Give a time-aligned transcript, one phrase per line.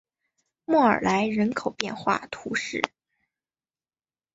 [0.65, 2.81] 莫尔莱人口变化图示